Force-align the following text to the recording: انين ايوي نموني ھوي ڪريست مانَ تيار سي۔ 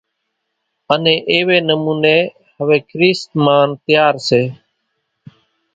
انين 0.93 1.19
ايوي 1.31 1.57
نموني 1.67 2.17
ھوي 2.57 2.77
ڪريست 2.89 3.29
مانَ 3.43 3.67
تيار 3.83 4.15
سي۔ 4.27 4.41